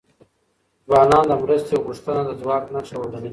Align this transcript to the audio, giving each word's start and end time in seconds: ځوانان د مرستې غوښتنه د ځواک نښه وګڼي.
ځوانان 0.85 1.25
د 1.27 1.31
مرستې 1.43 1.75
غوښتنه 1.85 2.21
د 2.25 2.29
ځواک 2.41 2.63
نښه 2.73 2.95
وګڼي. 2.99 3.29